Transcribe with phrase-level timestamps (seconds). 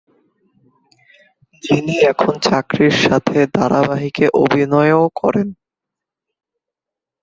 [1.63, 5.47] যিনি এখন চাকরির সাথে ধারাবাহিকে অভিনয়ও করেন।